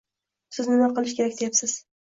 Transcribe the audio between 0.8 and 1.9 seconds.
qilish kerak deyapsiz.